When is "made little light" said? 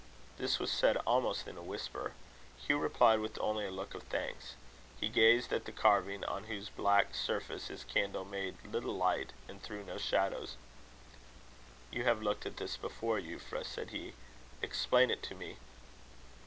8.25-9.31